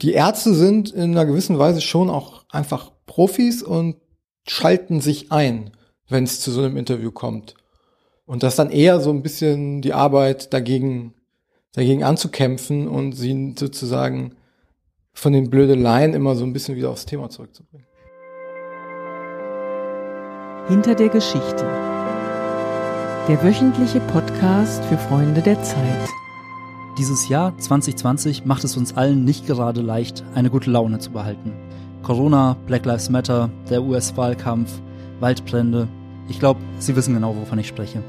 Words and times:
Die 0.00 0.12
Ärzte 0.12 0.54
sind 0.54 0.90
in 0.90 1.10
einer 1.10 1.26
gewissen 1.26 1.58
Weise 1.58 1.80
schon 1.80 2.08
auch 2.08 2.44
einfach 2.50 2.92
Profis 3.06 3.62
und 3.62 3.96
schalten 4.46 5.00
sich 5.00 5.32
ein, 5.32 5.72
wenn 6.08 6.24
es 6.24 6.40
zu 6.40 6.52
so 6.52 6.62
einem 6.62 6.76
Interview 6.76 7.10
kommt. 7.10 7.54
Und 8.24 8.42
das 8.42 8.56
dann 8.56 8.70
eher 8.70 9.00
so 9.00 9.10
ein 9.10 9.22
bisschen 9.22 9.82
die 9.82 9.92
Arbeit 9.92 10.52
dagegen, 10.52 11.14
dagegen 11.72 12.04
anzukämpfen 12.04 12.86
und 12.86 13.12
sie 13.12 13.54
sozusagen 13.58 14.36
von 15.12 15.32
den 15.32 15.50
Blödeleien 15.50 16.14
immer 16.14 16.36
so 16.36 16.44
ein 16.44 16.52
bisschen 16.52 16.76
wieder 16.76 16.90
aufs 16.90 17.06
Thema 17.06 17.28
zurückzubringen. 17.28 17.86
Hinter 20.68 20.94
der 20.94 21.08
Geschichte. 21.08 21.64
Der 23.26 23.42
wöchentliche 23.42 24.00
Podcast 24.00 24.84
für 24.84 24.96
Freunde 24.96 25.42
der 25.42 25.60
Zeit. 25.62 26.08
Dieses 26.98 27.28
Jahr 27.28 27.56
2020 27.56 28.44
macht 28.44 28.64
es 28.64 28.76
uns 28.76 28.96
allen 28.96 29.24
nicht 29.24 29.46
gerade 29.46 29.82
leicht, 29.82 30.24
eine 30.34 30.50
gute 30.50 30.68
Laune 30.68 30.98
zu 30.98 31.12
behalten. 31.12 31.52
Corona, 32.02 32.56
Black 32.66 32.84
Lives 32.86 33.08
Matter, 33.08 33.50
der 33.70 33.84
US-Wahlkampf, 33.84 34.82
Waldbrände. 35.20 35.86
Ich 36.28 36.40
glaube, 36.40 36.58
Sie 36.80 36.96
wissen 36.96 37.14
genau, 37.14 37.36
wovon 37.36 37.60
ich 37.60 37.68
spreche. 37.68 38.02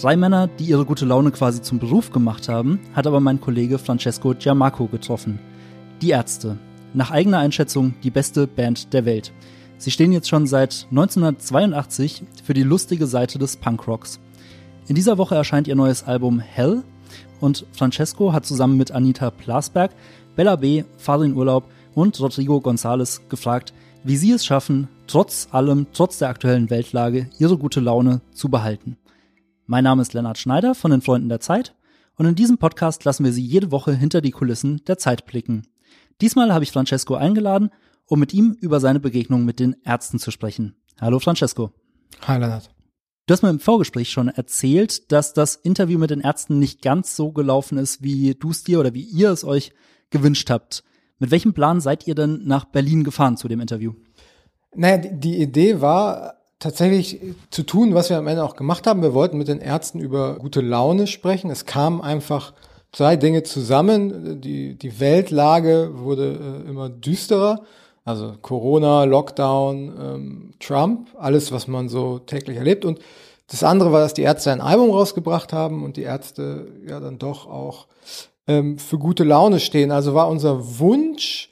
Drei 0.00 0.16
Männer, 0.16 0.46
die 0.46 0.64
ihre 0.64 0.86
gute 0.86 1.04
Laune 1.04 1.32
quasi 1.32 1.60
zum 1.60 1.80
Beruf 1.80 2.12
gemacht 2.12 2.48
haben, 2.48 2.80
hat 2.94 3.06
aber 3.06 3.20
mein 3.20 3.42
Kollege 3.42 3.78
Francesco 3.78 4.32
Giamacco 4.32 4.86
getroffen. 4.86 5.38
Die 6.00 6.08
Ärzte. 6.08 6.56
Nach 6.94 7.10
eigener 7.10 7.40
Einschätzung 7.40 7.92
die 8.02 8.10
beste 8.10 8.46
Band 8.46 8.94
der 8.94 9.04
Welt. 9.04 9.34
Sie 9.76 9.90
stehen 9.90 10.12
jetzt 10.12 10.30
schon 10.30 10.46
seit 10.46 10.86
1982 10.90 12.22
für 12.42 12.54
die 12.54 12.62
lustige 12.62 13.06
Seite 13.06 13.38
des 13.38 13.58
Punkrocks. 13.58 14.18
In 14.88 14.94
dieser 14.94 15.18
Woche 15.18 15.34
erscheint 15.34 15.68
ihr 15.68 15.76
neues 15.76 16.04
Album 16.04 16.40
Hell 16.40 16.84
und 17.40 17.66
Francesco 17.72 18.32
hat 18.32 18.46
zusammen 18.46 18.76
mit 18.76 18.92
Anita 18.92 19.30
Plasberg, 19.30 19.92
Bella 20.36 20.56
B., 20.56 20.84
Farin 20.98 21.34
Urlaub 21.34 21.64
und 21.94 22.18
Rodrigo 22.20 22.58
González 22.58 23.20
gefragt, 23.28 23.72
wie 24.04 24.16
sie 24.16 24.32
es 24.32 24.44
schaffen, 24.44 24.88
trotz 25.06 25.48
allem, 25.50 25.86
trotz 25.92 26.18
der 26.18 26.28
aktuellen 26.28 26.70
Weltlage, 26.70 27.28
ihre 27.38 27.58
gute 27.58 27.80
Laune 27.80 28.20
zu 28.32 28.48
behalten. 28.48 28.96
Mein 29.66 29.84
Name 29.84 30.02
ist 30.02 30.14
Lennart 30.14 30.38
Schneider 30.38 30.74
von 30.74 30.90
den 30.90 31.02
Freunden 31.02 31.28
der 31.28 31.40
Zeit 31.40 31.74
und 32.16 32.26
in 32.26 32.34
diesem 32.34 32.58
Podcast 32.58 33.04
lassen 33.04 33.24
wir 33.24 33.32
Sie 33.32 33.44
jede 33.44 33.70
Woche 33.70 33.92
hinter 33.92 34.20
die 34.20 34.30
Kulissen 34.30 34.82
der 34.86 34.98
Zeit 34.98 35.26
blicken. 35.26 35.66
Diesmal 36.20 36.52
habe 36.52 36.64
ich 36.64 36.72
Francesco 36.72 37.14
eingeladen 37.14 37.70
um 38.10 38.18
mit 38.18 38.34
ihm 38.34 38.56
über 38.60 38.80
seine 38.80 39.00
Begegnung 39.00 39.44
mit 39.44 39.60
den 39.60 39.76
Ärzten 39.84 40.18
zu 40.18 40.30
sprechen. 40.30 40.74
Hallo 41.00 41.20
Francesco. 41.20 41.70
Hi 42.26 42.38
Leonard. 42.38 42.68
Du 43.30 43.34
hast 43.34 43.42
mir 43.42 43.50
im 43.50 43.60
Vorgespräch 43.60 44.10
schon 44.10 44.26
erzählt, 44.26 45.12
dass 45.12 45.32
das 45.32 45.54
Interview 45.54 46.00
mit 46.00 46.10
den 46.10 46.20
Ärzten 46.20 46.58
nicht 46.58 46.82
ganz 46.82 47.14
so 47.14 47.30
gelaufen 47.30 47.78
ist, 47.78 48.02
wie 48.02 48.34
du 48.34 48.50
es 48.50 48.64
dir 48.64 48.80
oder 48.80 48.92
wie 48.92 49.04
ihr 49.04 49.30
es 49.30 49.44
euch 49.44 49.70
gewünscht 50.10 50.50
habt. 50.50 50.82
Mit 51.20 51.30
welchem 51.30 51.54
Plan 51.54 51.80
seid 51.80 52.08
ihr 52.08 52.16
denn 52.16 52.40
nach 52.44 52.64
Berlin 52.64 53.04
gefahren 53.04 53.36
zu 53.36 53.46
dem 53.46 53.60
Interview? 53.60 53.92
Naja, 54.74 54.96
die 54.96 55.40
Idee 55.40 55.80
war 55.80 56.38
tatsächlich 56.58 57.20
zu 57.50 57.62
tun, 57.62 57.94
was 57.94 58.10
wir 58.10 58.18
am 58.18 58.26
Ende 58.26 58.42
auch 58.42 58.56
gemacht 58.56 58.88
haben. 58.88 59.00
Wir 59.00 59.14
wollten 59.14 59.38
mit 59.38 59.46
den 59.46 59.60
Ärzten 59.60 60.00
über 60.00 60.34
gute 60.40 60.60
Laune 60.60 61.06
sprechen. 61.06 61.52
Es 61.52 61.66
kamen 61.66 62.00
einfach 62.00 62.52
zwei 62.90 63.14
Dinge 63.14 63.44
zusammen. 63.44 64.40
Die, 64.40 64.76
die 64.76 64.98
Weltlage 64.98 65.92
wurde 65.92 66.64
äh, 66.66 66.68
immer 66.68 66.88
düsterer 66.88 67.60
also 68.10 68.34
Corona, 68.42 69.04
Lockdown, 69.04 69.94
ähm, 69.98 70.54
Trump, 70.60 71.08
alles, 71.18 71.50
was 71.52 71.66
man 71.66 71.88
so 71.88 72.18
täglich 72.18 72.56
erlebt. 72.56 72.84
Und 72.84 73.00
das 73.46 73.64
andere 73.64 73.92
war, 73.92 74.00
dass 74.00 74.14
die 74.14 74.22
Ärzte 74.22 74.52
ein 74.52 74.60
Album 74.60 74.90
rausgebracht 74.90 75.52
haben 75.52 75.82
und 75.84 75.96
die 75.96 76.02
Ärzte 76.02 76.68
ja 76.86 77.00
dann 77.00 77.18
doch 77.18 77.46
auch 77.46 77.86
ähm, 78.46 78.78
für 78.78 78.98
gute 78.98 79.24
Laune 79.24 79.60
stehen. 79.60 79.90
Also 79.90 80.14
war 80.14 80.28
unser 80.28 80.78
Wunsch, 80.78 81.50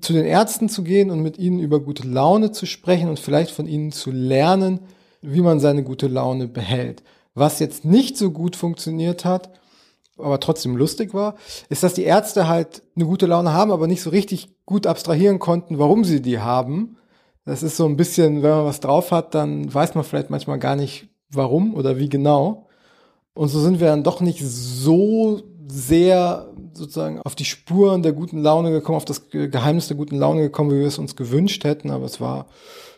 zu 0.00 0.12
den 0.12 0.24
Ärzten 0.24 0.68
zu 0.68 0.82
gehen 0.82 1.10
und 1.10 1.20
mit 1.20 1.38
ihnen 1.38 1.58
über 1.58 1.80
gute 1.80 2.06
Laune 2.06 2.52
zu 2.52 2.66
sprechen 2.66 3.08
und 3.08 3.18
vielleicht 3.18 3.50
von 3.50 3.66
ihnen 3.66 3.92
zu 3.92 4.10
lernen, 4.10 4.80
wie 5.20 5.40
man 5.40 5.60
seine 5.60 5.82
gute 5.82 6.06
Laune 6.06 6.48
behält. 6.48 7.02
Was 7.34 7.58
jetzt 7.58 7.84
nicht 7.84 8.16
so 8.16 8.30
gut 8.30 8.56
funktioniert 8.56 9.24
hat, 9.24 9.50
aber 10.18 10.40
trotzdem 10.40 10.76
lustig 10.76 11.14
war, 11.14 11.34
ist, 11.68 11.82
dass 11.82 11.94
die 11.94 12.04
Ärzte 12.04 12.48
halt 12.48 12.82
eine 12.94 13.06
gute 13.06 13.26
Laune 13.26 13.52
haben, 13.52 13.72
aber 13.72 13.86
nicht 13.86 14.02
so 14.02 14.10
richtig 14.10 14.48
gut 14.64 14.86
abstrahieren 14.86 15.38
konnten, 15.38 15.78
warum 15.78 16.04
sie 16.04 16.22
die 16.22 16.38
haben. 16.38 16.96
Das 17.44 17.62
ist 17.62 17.76
so 17.76 17.86
ein 17.86 17.96
bisschen, 17.96 18.42
wenn 18.42 18.50
man 18.50 18.64
was 18.64 18.80
drauf 18.80 19.10
hat, 19.10 19.34
dann 19.34 19.72
weiß 19.72 19.94
man 19.94 20.04
vielleicht 20.04 20.30
manchmal 20.30 20.58
gar 20.58 20.76
nicht, 20.76 21.08
warum 21.30 21.74
oder 21.74 21.98
wie 21.98 22.08
genau. 22.08 22.68
Und 23.34 23.48
so 23.48 23.60
sind 23.60 23.80
wir 23.80 23.88
dann 23.88 24.04
doch 24.04 24.20
nicht 24.20 24.42
so 24.44 25.42
sehr 25.66 26.52
sozusagen 26.72 27.20
auf 27.22 27.34
die 27.34 27.44
Spuren 27.44 28.02
der 28.02 28.12
guten 28.12 28.42
Laune 28.42 28.70
gekommen, 28.70 28.96
auf 28.96 29.04
das 29.04 29.28
Geheimnis 29.30 29.88
der 29.88 29.96
guten 29.96 30.16
Laune 30.16 30.42
gekommen, 30.42 30.70
wie 30.70 30.80
wir 30.80 30.86
es 30.86 30.98
uns 30.98 31.16
gewünscht 31.16 31.64
hätten. 31.64 31.90
Aber 31.90 32.04
es 32.04 32.20
war 32.20 32.46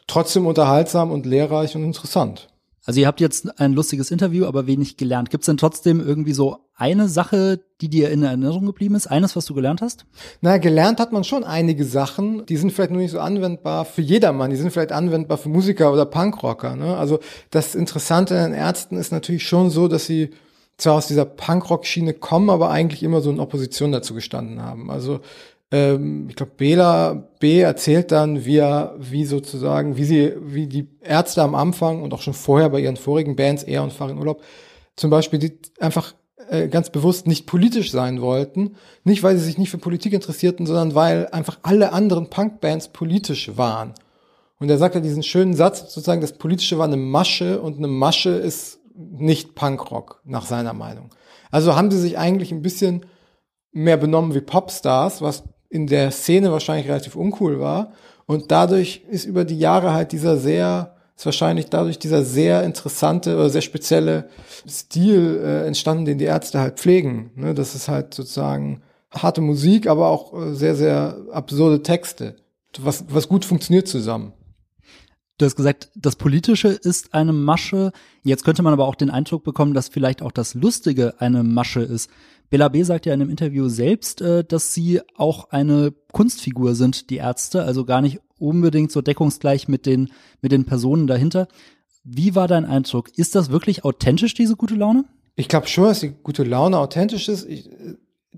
trotzdem 0.06 0.47
unterhaltsam 0.47 1.10
und 1.10 1.27
lehrreich 1.27 1.75
und 1.75 1.84
interessant. 1.84 2.48
Also 2.87 3.01
ihr 3.01 3.09
habt 3.09 3.21
jetzt 3.21 3.61
ein 3.61 3.73
lustiges 3.73 4.13
Interview, 4.13 4.47
aber 4.47 4.69
wenig 4.69 4.97
gelernt. 4.97 5.31
Gibt 5.31 5.43
es 5.43 5.47
denn 5.47 5.57
trotzdem 5.57 6.01
irgendwie 6.01 6.33
so 6.33 6.59
eine 6.77 7.09
Sache, 7.09 7.61
die 7.81 7.89
dir 7.89 8.11
in 8.11 8.23
Erinnerung 8.23 8.65
geblieben 8.65 8.95
ist? 8.95 9.09
Eines, 9.09 9.35
was 9.35 9.45
du 9.45 9.55
gelernt 9.55 9.83
hast? 9.83 10.07
Na, 10.41 10.59
gelernt 10.59 11.01
hat 11.01 11.13
man 11.13 11.25
schon 11.25 11.43
einige 11.43 11.85
Sachen. 11.85 12.47
Die 12.47 12.57
sind 12.57 12.73
vielleicht 12.73 12.93
nur 12.93 13.01
nicht 13.01 13.11
so 13.11 13.19
anwendbar 13.19 13.85
für 13.85 14.03
jedermann. 14.03 14.51
Die 14.51 14.57
sind 14.57 14.71
vielleicht 14.71 14.93
anwendbar 14.93 15.37
für 15.37 15.49
Musiker 15.49 15.93
oder 15.93 16.07
Punkrocker. 16.07 16.77
Ne? 16.77 16.97
Also 16.97 17.19
das 17.51 17.75
Interessante 17.75 18.39
an 18.39 18.53
den 18.53 18.61
Ärzten 18.61 18.97
ist 18.97 19.11
natürlich 19.11 19.47
schon 19.47 19.69
so, 19.71 19.89
dass 19.89 20.07
sie 20.07 20.31
zwar 20.79 20.95
aus 20.95 21.09
dieser 21.09 21.25
Punkrock-Schiene 21.25 22.13
kommen, 22.13 22.51
aber 22.51 22.71
eigentlich 22.71 23.03
immer 23.03 23.21
so 23.21 23.31
in 23.31 23.41
Opposition 23.41 23.91
dazu 23.91 24.15
gestanden 24.15 24.63
haben. 24.63 24.91
Also 24.91 25.21
ähm, 25.72 26.27
ich 26.28 26.37
glaube, 26.37 26.53
Bela 26.56 27.28
B 27.41 27.60
erzählt 27.60 28.12
dann, 28.12 28.44
wie 28.44 28.59
er, 28.59 28.94
wie 28.99 29.25
sozusagen, 29.25 29.97
wie 29.97 30.04
sie, 30.04 30.32
wie 30.41 30.66
die 30.66 30.88
Ärzte 31.03 31.43
am 31.43 31.54
Anfang 31.54 32.03
und 32.03 32.15
auch 32.15 32.22
schon 32.22 32.34
vorher 32.34 32.71
bei 32.71 32.81
ihren 32.81 32.97
vorigen 32.97 33.37
Bands, 33.37 33.62
er 33.62 33.82
und 33.82 33.93
Farin 33.93 34.19
Urlaub, 34.19 34.43
zum 34.94 35.10
Beispiel, 35.10 35.38
die 35.38 35.59
einfach 35.81 36.15
äh, 36.49 36.69
ganz 36.69 36.91
bewusst 36.91 37.27
nicht 37.27 37.47
politisch 37.47 37.91
sein 37.91 38.21
wollten. 38.21 38.77
Nicht, 39.04 39.22
weil 39.22 39.37
sie 39.37 39.44
sich 39.44 39.59
nicht 39.59 39.71
für 39.71 39.78
Politik 39.78 40.12
interessierten, 40.12 40.66
sondern 40.66 40.94
weil 40.94 41.28
einfach 41.28 41.59
alle 41.62 41.93
anderen 41.93 42.31
Punkbands 42.31 42.88
politisch 42.88 43.56
waren. 43.56 43.94
Und 44.59 44.71
er 44.71 44.78
sagt 44.78 44.94
ja 44.94 45.00
diesen 45.00 45.22
schönen 45.22 45.54
Satz, 45.54 45.81
sozusagen, 45.93 46.21
das 46.21 46.38
Politische 46.38 46.78
war 46.78 46.87
eine 46.87 46.97
Masche 46.97 47.60
und 47.60 47.77
eine 47.77 47.88
Masche 47.88 48.31
ist 48.31 48.81
nicht 48.94 49.54
Punkrock, 49.54 50.22
nach 50.25 50.47
seiner 50.47 50.72
Meinung. 50.72 51.10
Also 51.50 51.77
haben 51.77 51.91
sie 51.91 52.00
sich 52.00 52.16
eigentlich 52.16 52.53
ein 52.53 52.62
bisschen 52.62 53.04
mehr 53.72 53.98
benommen 53.98 54.34
wie 54.34 54.41
Popstars, 54.41 55.21
was 55.21 55.44
in 55.69 55.87
der 55.87 56.10
Szene 56.10 56.53
wahrscheinlich 56.53 56.88
relativ 56.88 57.16
uncool 57.16 57.60
war. 57.60 57.93
Und 58.27 58.50
dadurch 58.50 59.03
ist 59.09 59.25
über 59.25 59.44
die 59.44 59.59
Jahre 59.59 59.93
halt 59.93 60.12
dieser 60.12 60.37
sehr, 60.37 60.97
ist 61.16 61.27
wahrscheinlich 61.27 61.66
dadurch 61.66 61.99
dieser 61.99 62.25
sehr 62.25 62.65
interessante 62.65 63.34
oder 63.34 63.50
sehr 63.50 63.62
spezielle 63.62 64.28
Stil 64.69 65.41
äh, 65.43 65.66
entstanden, 65.66 66.04
den 66.04 66.19
die 66.19 66.25
Ärzte 66.25 66.60
halt 66.60 66.78
pflegen. 66.78 67.31
Ne? 67.37 67.54
Das 67.54 67.75
ist 67.75 67.88
halt 67.88 68.15
sozusagen 68.15 68.82
harte 69.12 69.41
Musik, 69.41 69.87
aber 69.87 70.09
auch 70.09 70.34
äh, 70.34 70.54
sehr, 70.54 70.75
sehr 70.75 71.16
absurde 71.31 71.83
Texte, 71.83 72.37
was, 72.78 73.04
was 73.09 73.28
gut 73.28 73.44
funktioniert 73.44 73.88
zusammen. 73.88 74.33
Du 75.38 75.44
hast 75.44 75.56
gesagt, 75.56 75.91
das 75.94 76.16
Politische 76.16 76.69
ist 76.69 77.12
eine 77.12 77.34
Masche. 77.34 77.93
Jetzt 78.22 78.44
könnte 78.44 78.62
man 78.62 78.72
aber 78.72 78.87
auch 78.87 78.94
den 78.94 79.10
Eindruck 79.10 79.44
bekommen, 79.44 79.75
dass 79.75 79.88
vielleicht 79.88 80.22
auch 80.22 80.33
das 80.33 80.54
Lustige 80.54 81.15
eine 81.19 81.43
Masche 81.43 81.83
ist. 81.83 82.10
Bella 82.51 82.69
B. 82.69 82.83
sagt 82.83 83.07
ja 83.07 83.15
in 83.15 83.21
einem 83.21 83.31
Interview 83.31 83.69
selbst, 83.69 84.21
äh, 84.21 84.45
dass 84.45 84.73
sie 84.75 85.01
auch 85.17 85.51
eine 85.51 85.93
Kunstfigur 86.12 86.75
sind, 86.75 87.11
die 87.11 87.17
Ärzte, 87.17 87.62
also 87.62 87.84
gar 87.84 88.01
nicht 88.01 88.21
unbedingt 88.39 88.93
so 88.93 89.03
deckungsgleich 89.03 89.69
mit 89.69 89.87
den, 89.87 90.11
mit 90.43 90.53
den 90.53 90.65
Personen 90.65 91.07
dahinter. 91.07 91.49
Wie 92.05 92.34
war 92.34 92.49
dein 92.49 92.65
Eindruck? 92.65 93.11
Ist 93.17 93.34
das 93.34 93.51
wirklich 93.51 93.84
authentisch, 93.84 94.34
diese 94.34 94.57
gute 94.57 94.75
Laune? 94.75 95.05
Ich 95.34 95.49
glaube 95.49 95.67
schon, 95.67 95.84
dass 95.84 96.01
die 96.01 96.15
gute 96.23 96.45
Laune 96.45 96.79
authentisch 96.79 97.29
ist. 97.29 97.49
Ich, 97.49 97.69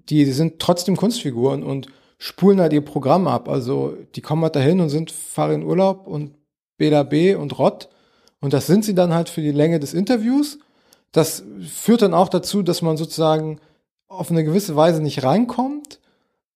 die 0.08 0.24
sind 0.32 0.58
trotzdem 0.58 0.96
Kunstfiguren 0.96 1.62
und 1.62 1.88
spulen 2.18 2.60
halt 2.60 2.72
ihr 2.72 2.80
Programm 2.80 3.28
ab. 3.28 3.48
Also 3.48 3.96
die 4.14 4.20
kommen 4.20 4.42
halt 4.42 4.56
dahin 4.56 4.80
und 4.80 4.88
sind, 4.88 5.10
fahren 5.10 5.62
in 5.62 5.62
Urlaub 5.62 6.06
und 6.06 6.34
Bela 6.76 7.02
B. 7.02 7.34
und 7.34 7.58
Rott. 7.58 7.88
Und 8.40 8.52
das 8.52 8.66
sind 8.66 8.84
sie 8.84 8.94
dann 8.94 9.12
halt 9.12 9.28
für 9.28 9.42
die 9.42 9.52
Länge 9.52 9.80
des 9.80 9.94
Interviews. 9.94 10.58
Das 11.12 11.42
führt 11.60 12.02
dann 12.02 12.14
auch 12.14 12.28
dazu, 12.28 12.62
dass 12.62 12.82
man 12.82 12.96
sozusagen 12.96 13.60
auf 14.08 14.30
eine 14.30 14.42
gewisse 14.42 14.74
Weise 14.74 15.02
nicht 15.02 15.22
reinkommt, 15.22 16.00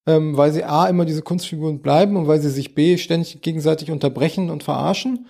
ähm, 0.06 0.36
weil 0.36 0.52
sie 0.52 0.64
A 0.64 0.86
immer 0.86 1.04
diese 1.04 1.22
Kunstfiguren 1.22 1.80
bleiben 1.80 2.16
und 2.16 2.26
weil 2.26 2.40
sie 2.40 2.50
sich 2.50 2.74
B 2.74 2.96
ständig 2.96 3.40
gegenseitig 3.42 3.90
unterbrechen 3.90 4.50
und 4.50 4.62
verarschen 4.62 5.26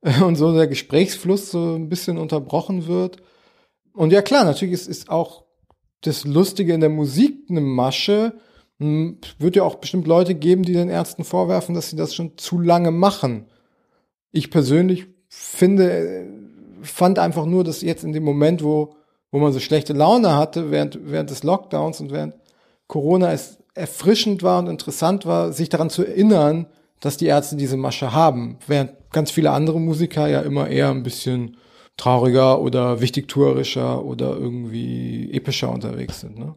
äh, 0.00 0.22
und 0.22 0.36
so 0.36 0.52
der 0.54 0.66
Gesprächsfluss 0.66 1.50
so 1.50 1.74
ein 1.74 1.88
bisschen 1.88 2.18
unterbrochen 2.18 2.86
wird. 2.86 3.18
Und 3.92 4.12
ja 4.12 4.22
klar, 4.22 4.44
natürlich 4.44 4.74
ist, 4.74 4.88
ist 4.88 5.10
auch 5.10 5.44
das 6.00 6.24
Lustige 6.24 6.74
in 6.74 6.80
der 6.80 6.90
Musik 6.90 7.46
eine 7.48 7.60
Masche. 7.60 8.38
Hm, 8.78 9.18
wird 9.38 9.56
ja 9.56 9.62
auch 9.62 9.76
bestimmt 9.76 10.06
Leute 10.06 10.34
geben, 10.34 10.62
die 10.62 10.72
den 10.72 10.88
Ärzten 10.88 11.24
vorwerfen, 11.24 11.74
dass 11.74 11.90
sie 11.90 11.96
das 11.96 12.14
schon 12.14 12.36
zu 12.36 12.58
lange 12.58 12.90
machen. 12.90 13.46
Ich 14.32 14.50
persönlich 14.50 15.06
finde, 15.28 15.90
äh, 15.90 16.26
fand 16.82 17.18
einfach 17.18 17.46
nur, 17.46 17.64
dass 17.64 17.82
jetzt 17.82 18.04
in 18.04 18.12
dem 18.12 18.24
Moment, 18.24 18.62
wo 18.62 18.96
wo 19.36 19.40
man 19.40 19.52
so 19.52 19.60
schlechte 19.60 19.92
Laune 19.92 20.34
hatte 20.34 20.70
während, 20.70 20.98
während 21.02 21.28
des 21.28 21.42
Lockdowns 21.42 22.00
und 22.00 22.10
während 22.10 22.32
Corona 22.86 23.34
es 23.34 23.58
erfrischend 23.74 24.42
war 24.42 24.60
und 24.60 24.66
interessant 24.66 25.26
war, 25.26 25.52
sich 25.52 25.68
daran 25.68 25.90
zu 25.90 26.06
erinnern, 26.06 26.64
dass 27.00 27.18
die 27.18 27.26
Ärzte 27.26 27.56
diese 27.56 27.76
Masche 27.76 28.14
haben, 28.14 28.56
während 28.66 28.92
ganz 29.12 29.30
viele 29.30 29.50
andere 29.50 29.78
Musiker 29.78 30.26
ja 30.26 30.40
immer 30.40 30.68
eher 30.68 30.88
ein 30.88 31.02
bisschen 31.02 31.58
trauriger 31.98 32.62
oder 32.62 33.02
wichtigtuerischer 33.02 34.02
oder 34.06 34.38
irgendwie 34.38 35.30
epischer 35.32 35.70
unterwegs 35.70 36.20
sind. 36.20 36.38
Ne? 36.38 36.54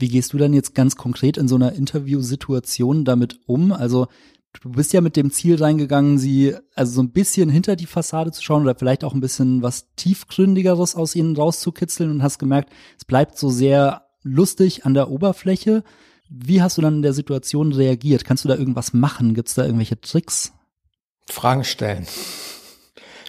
Wie 0.00 0.08
gehst 0.08 0.32
du 0.32 0.38
dann 0.38 0.52
jetzt 0.52 0.74
ganz 0.74 0.96
konkret 0.96 1.36
in 1.36 1.46
so 1.46 1.54
einer 1.54 1.72
Interviewsituation 1.72 3.04
damit 3.04 3.38
um? 3.46 3.70
Also 3.70 4.08
du 4.60 4.70
bist 4.70 4.92
ja 4.92 5.00
mit 5.00 5.16
dem 5.16 5.30
Ziel 5.30 5.62
reingegangen, 5.62 6.18
sie 6.18 6.54
also 6.74 6.92
so 6.92 7.02
ein 7.02 7.12
bisschen 7.12 7.50
hinter 7.50 7.76
die 7.76 7.86
Fassade 7.86 8.32
zu 8.32 8.42
schauen 8.42 8.62
oder 8.62 8.74
vielleicht 8.74 9.04
auch 9.04 9.14
ein 9.14 9.20
bisschen 9.20 9.62
was 9.62 9.86
tiefgründigeres 9.96 10.94
aus 10.94 11.14
ihnen 11.14 11.36
rauszukitzeln 11.36 12.10
und 12.10 12.22
hast 12.22 12.38
gemerkt, 12.38 12.72
es 12.96 13.04
bleibt 13.04 13.38
so 13.38 13.50
sehr 13.50 14.08
lustig 14.22 14.84
an 14.84 14.94
der 14.94 15.10
Oberfläche. 15.10 15.84
Wie 16.28 16.60
hast 16.60 16.76
du 16.76 16.82
dann 16.82 16.96
in 16.96 17.02
der 17.02 17.12
Situation 17.12 17.72
reagiert? 17.72 18.24
Kannst 18.24 18.44
du 18.44 18.48
da 18.48 18.56
irgendwas 18.56 18.92
machen? 18.92 19.34
Gibt 19.34 19.48
es 19.48 19.54
da 19.54 19.64
irgendwelche 19.64 20.00
Tricks? 20.00 20.52
Fragen 21.26 21.64
stellen. 21.64 22.06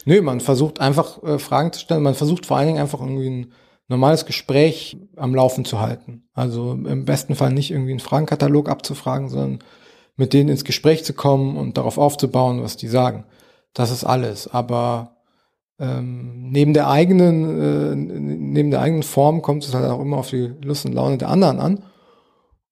Nö, 0.05 0.21
man 0.21 0.39
versucht 0.39 0.79
einfach 0.79 1.21
äh, 1.23 1.39
Fragen 1.39 1.71
zu 1.71 1.81
stellen. 1.81 2.03
Man 2.03 2.15
versucht 2.15 2.45
vor 2.45 2.57
allen 2.57 2.67
Dingen 2.67 2.79
einfach 2.79 2.99
irgendwie 2.99 3.29
ein 3.29 3.53
normales 3.87 4.25
Gespräch 4.25 4.97
am 5.15 5.35
Laufen 5.35 5.65
zu 5.65 5.79
halten. 5.79 6.27
Also 6.33 6.73
im 6.73 7.05
besten 7.05 7.35
Fall 7.35 7.51
nicht 7.51 7.71
irgendwie 7.71 7.91
einen 7.91 7.99
Fragenkatalog 7.99 8.69
abzufragen, 8.69 9.29
sondern 9.29 9.59
mit 10.19 10.33
denen 10.33 10.49
ins 10.49 10.65
Gespräch 10.65 11.05
zu 11.05 11.13
kommen 11.13 11.55
und 11.55 11.77
darauf 11.77 11.97
aufzubauen, 11.97 12.61
was 12.61 12.75
die 12.75 12.89
sagen. 12.89 13.23
Das 13.73 13.89
ist 13.89 14.03
alles. 14.03 14.49
Aber 14.49 15.15
ähm, 15.79 16.49
neben 16.51 16.73
der 16.73 16.89
eigenen, 16.89 17.61
äh, 17.61 17.95
neben 17.95 18.69
der 18.69 18.81
eigenen 18.81 19.03
Form 19.03 19.41
kommt 19.41 19.63
es 19.63 19.73
halt 19.73 19.89
auch 19.89 20.01
immer 20.01 20.17
auf 20.17 20.29
die 20.29 20.51
Lust 20.61 20.85
und 20.85 20.93
Laune 20.93 21.17
der 21.17 21.29
anderen 21.29 21.59
an. 21.61 21.83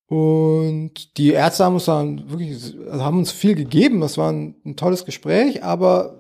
Und 0.08 1.18
die 1.18 1.32
Ärzte 1.32 1.64
haben 1.64 1.76
uns 1.76 1.86
dann 1.86 2.30
wirklich, 2.30 2.76
also 2.90 3.04
haben 3.04 3.18
uns 3.18 3.32
viel 3.32 3.56
gegeben. 3.56 4.02
Das 4.02 4.18
war 4.18 4.32
ein, 4.32 4.56
ein 4.66 4.76
tolles 4.76 5.06
Gespräch, 5.06 5.64
aber 5.64 6.20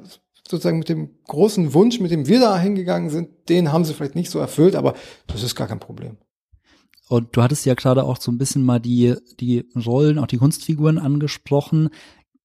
sozusagen 0.50 0.79
mit 0.79 0.88
dem 0.88 1.09
großen 1.27 1.74
Wunsch, 1.74 2.00
mit 2.00 2.12
dem 2.12 2.27
wir 2.27 2.39
da 2.39 2.57
hingegangen 2.57 3.09
sind, 3.09 3.50
den 3.50 3.74
haben 3.74 3.83
sie 3.83 3.94
vielleicht 3.94 4.15
nicht 4.15 4.31
so 4.31 4.39
erfüllt, 4.39 4.77
aber 4.77 4.94
das 5.27 5.44
ist 5.44 5.56
gar 5.56 5.68
kein 5.68 5.79
Problem. 5.79 6.18
Und 7.09 7.36
du 7.36 7.42
hattest 7.42 7.65
ja 7.65 7.74
gerade 7.74 8.04
auch 8.04 8.19
so 8.19 8.31
ein 8.31 8.38
bisschen 8.38 8.63
mal 8.63 8.80
die, 8.80 9.15
die 9.39 9.65
Rollen, 9.75 10.19
auch 10.19 10.27
die 10.27 10.38
Kunstfiguren 10.38 10.98
angesprochen. 10.98 11.89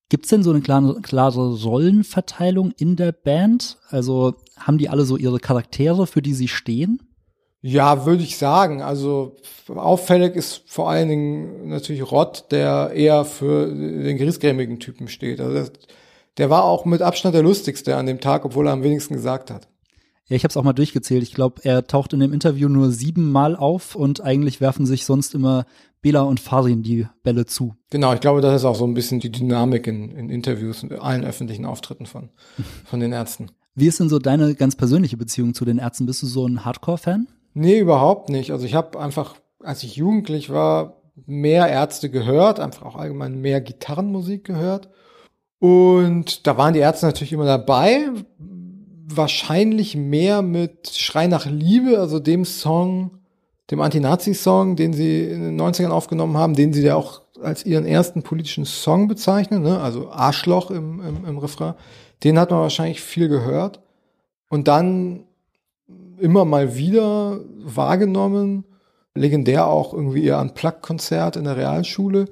Gibt 0.09 0.27
es 0.27 0.31
denn 0.31 0.43
so 0.43 0.51
eine 0.51 0.61
klare, 0.61 1.01
klare 1.01 1.63
Rollenverteilung 1.63 2.73
in 2.77 2.97
der 2.97 3.13
Band? 3.13 3.79
Also 3.89 4.35
haben 4.59 4.79
die 4.79 4.89
alle 4.89 5.05
so 5.05 5.17
ihre 5.17 5.41
Charaktere, 5.41 6.07
für 6.07 6.23
die 6.23 6.35
sie 6.35 6.49
stehen? 6.49 7.01
Ja, 7.63 8.07
würde 8.07 8.23
ich 8.23 8.37
sagen. 8.37 8.83
Also 8.83 9.37
auffällig 9.69 10.35
ist 10.35 10.65
vor 10.67 10.91
allen 10.91 11.09
Dingen 11.09 11.69
natürlich 11.69 12.11
Rott, 12.11 12.47
der 12.51 12.91
eher 12.93 13.25
für 13.25 13.69
den 13.69 14.19
griesgrämigen 14.19 14.81
Typen 14.81 15.09
steht. 15.09 15.41
Also 15.41 15.55
das, 15.55 15.73
der 16.39 16.51
war 16.51 16.65
auch 16.65 16.85
mit 16.85 17.03
Abstand 17.03 17.35
der 17.35 17.43
lustigste 17.43 17.97
an 17.97 18.07
dem 18.07 18.21
Tag, 18.21 18.45
obwohl 18.45 18.67
er 18.67 18.73
am 18.73 18.83
wenigsten 18.83 19.15
gesagt 19.15 19.51
hat. 19.51 19.69
Ja, 20.29 20.37
ich 20.37 20.45
habe 20.45 20.51
es 20.51 20.57
auch 20.57 20.63
mal 20.63 20.73
durchgezählt. 20.73 21.23
Ich 21.23 21.35
glaube, 21.35 21.63
er 21.65 21.87
taucht 21.87 22.13
in 22.13 22.21
dem 22.21 22.33
Interview 22.33 22.69
nur 22.69 22.91
siebenmal 22.91 23.57
auf 23.57 23.95
und 23.95 24.21
eigentlich 24.21 24.61
werfen 24.61 24.87
sich 24.87 25.05
sonst 25.05 25.35
immer 25.35 25.67
Bela 26.01 26.23
und 26.23 26.41
Farin 26.41 26.83
die 26.83 27.07
Bälle 27.23 27.47
zu. 27.47 27.75
Genau, 27.91 28.13
ich 28.13 28.21
glaube, 28.21 28.41
das 28.41 28.57
ist 28.57 28.65
auch 28.65 28.75
so 28.75 28.85
ein 28.85 28.95
bisschen 28.95 29.21
die 29.21 29.31
Dynamik 29.31 29.87
in, 29.87 30.11
in 30.11 30.31
Interviews 30.31 30.83
und 30.83 30.93
allen 30.93 31.25
öffentlichen 31.25 31.65
Auftritten 31.65 32.07
von, 32.07 32.31
von 32.85 33.01
den 33.01 33.13
Ärzten. 33.13 33.51
Wie 33.75 33.87
ist 33.87 34.01
denn 34.01 34.09
so 34.09 34.19
deine 34.19 34.55
ganz 34.55 34.77
persönliche 34.77 35.17
Beziehung 35.17 35.55
zu 35.55 35.65
den 35.65 35.79
Ärzten? 35.79 36.07
Bist 36.07 36.23
du 36.23 36.27
so 36.27 36.47
ein 36.47 36.65
Hardcore-Fan? 36.65 37.29
Nee, 37.55 37.79
überhaupt 37.79 38.29
nicht. 38.29 38.51
Also 38.51 38.67
ich 38.67 38.75
habe 38.75 39.01
einfach, 39.01 39.37
als 39.61 39.83
ich 39.83 39.97
jugendlich 39.97 40.51
war, 40.51 41.03
mehr 41.27 41.69
Ärzte 41.69 42.11
gehört, 42.11 42.61
einfach 42.61 42.85
auch 42.85 42.97
allgemein 42.97 43.41
mehr 43.41 43.61
Gitarrenmusik 43.61 44.45
gehört. 44.45 44.89
Und 45.59 46.47
da 46.47 46.57
waren 46.57 46.75
die 46.75 46.81
Ärzte 46.81 47.07
natürlich 47.07 47.33
immer 47.33 47.45
dabei. 47.45 48.09
Wahrscheinlich 49.17 49.97
mehr 49.97 50.43
mit 50.43 50.91
Schrei 50.91 51.27
nach 51.27 51.47
Liebe, 51.47 51.99
also 51.99 52.19
dem 52.19 52.45
Song, 52.45 53.19
dem 53.71 53.81
Anti-Nazi-Song, 53.81 54.77
den 54.77 54.93
sie 54.93 55.25
in 55.25 55.43
den 55.43 55.61
90ern 55.61 55.91
aufgenommen 55.91 56.37
haben, 56.37 56.55
den 56.55 56.73
sie 56.73 56.83
ja 56.83 56.97
auch 56.97 57.23
als 57.43 57.65
ihren 57.65 57.87
ersten 57.87 58.23
politischen 58.23 58.65
Song 58.65 59.09
bezeichnen, 59.09 59.63
ne? 59.63 59.81
also 59.81 60.11
Arschloch 60.11 60.71
im, 60.71 61.01
im, 61.01 61.25
im 61.25 61.39
Refrain. 61.39 61.75
Den 62.23 62.39
hat 62.39 62.51
man 62.51 62.61
wahrscheinlich 62.61 63.01
viel 63.01 63.29
gehört. 63.29 63.81
Und 64.49 64.69
dann 64.69 65.25
immer 66.19 66.45
mal 66.45 66.77
wieder 66.77 67.41
wahrgenommen, 67.59 68.65
legendär 69.15 69.67
auch 69.67 69.93
irgendwie 69.93 70.23
ihr 70.23 70.39
Unplugged-Konzert 70.39 71.37
in 71.37 71.45
der 71.45 71.57
Realschule 71.57 72.27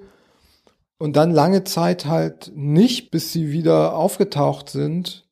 und 0.98 1.16
dann 1.16 1.30
lange 1.30 1.64
Zeit 1.64 2.06
halt 2.06 2.52
nicht, 2.54 3.10
bis 3.10 3.32
sie 3.32 3.52
wieder 3.52 3.96
aufgetaucht 3.96 4.68
sind, 4.68 5.26